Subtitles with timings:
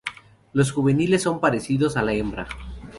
[0.51, 2.47] Los juveniles son parecidos a la hembra.